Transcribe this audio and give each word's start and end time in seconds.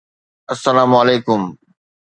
السلام 0.55 0.89
عليڪم 1.01 1.41